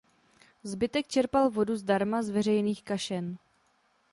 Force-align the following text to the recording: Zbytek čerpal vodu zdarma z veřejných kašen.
Zbytek 0.63 1.07
čerpal 1.07 1.49
vodu 1.49 1.75
zdarma 1.75 2.23
z 2.23 2.29
veřejných 2.29 2.83
kašen. 2.83 3.37